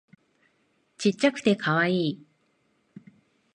[0.97, 2.25] ちっちゃくてカワイイ